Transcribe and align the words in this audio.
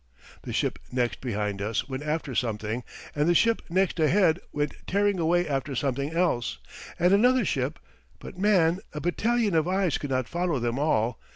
The 0.41 0.51
ship 0.51 0.79
next 0.91 1.21
behind 1.21 1.61
us 1.61 1.87
went 1.87 2.01
after 2.01 2.33
something; 2.33 2.83
and 3.15 3.29
the 3.29 3.35
ship 3.35 3.61
next 3.69 3.99
ahead 3.99 4.39
went 4.51 4.73
tearing 4.87 5.19
away 5.19 5.47
after 5.47 5.75
something 5.75 6.09
else, 6.11 6.57
and 6.97 7.13
another 7.13 7.45
ship 7.45 7.77
but, 8.17 8.35
man, 8.35 8.79
a 8.93 8.99
battalion 8.99 9.53
of 9.53 9.67
eyes 9.67 9.99
could 9.99 10.09
not 10.09 10.27
follow 10.27 10.57
them 10.57 10.79
all. 10.79 11.19